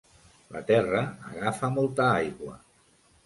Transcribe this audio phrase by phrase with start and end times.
[0.53, 1.01] La terra
[1.33, 2.57] agafa molta aigua.